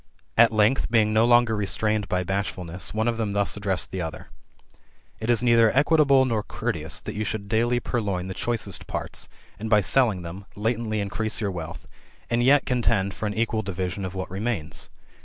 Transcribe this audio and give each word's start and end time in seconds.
At 0.35 0.51
length, 0.51 0.89
being 0.89 1.13
no 1.13 1.25
longer 1.25 1.55
restrained 1.55 2.09
by 2.09 2.23
bashfulness, 2.23 2.91
one 2.91 3.07
of 3.07 3.17
them 3.17 3.33
thus 3.33 3.55
addressed 3.55 3.91
the 3.91 4.01
other:" 4.01 4.29
It 5.21 5.29
is 5.29 5.43
oeither 5.43 5.69
equitable, 5.75 6.25
nor 6.25 6.41
courteous, 6.41 7.01
that 7.01 7.13
you 7.13 7.23
should 7.23 7.47
daily 7.47 7.79
purloin 7.79 8.27
the 8.27 8.33
choicest 8.33 8.87
parts, 8.87 9.29
and 9.59 9.69
by 9.69 9.81
selling 9.81 10.23
them, 10.23 10.45
latently 10.55 11.01
increase 11.01 11.39
your 11.39 11.51
wealth, 11.51 11.85
and 12.31 12.41
yet 12.41 12.65
contend 12.65 13.13
for 13.13 13.27
an 13.27 13.35
equal 13.35 13.61
division 13.61 14.03
of 14.03 14.15
what 14.15 14.31
remains. 14.31 14.89